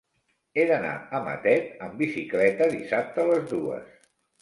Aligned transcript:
He 0.55 0.63
d'anar 0.71 0.93
a 1.17 1.19
Matet 1.27 1.85
amb 1.89 1.95
bicicleta 2.01 2.73
dissabte 2.75 3.27
a 3.29 3.31
les 3.33 3.51
dues. 3.57 3.99